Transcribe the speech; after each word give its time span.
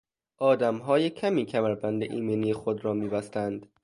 آدمهای 0.37 1.09
کمی 1.09 1.45
کمربند 1.45 2.03
ایمنی 2.03 2.53
خود 2.53 2.85
را 2.85 2.93
میبستند 2.93 3.69